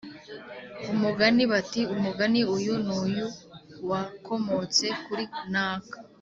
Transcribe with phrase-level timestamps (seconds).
[0.93, 3.27] umugani bati: “Umugani uyu n’uyu
[3.89, 5.95] wakomotse kuri naka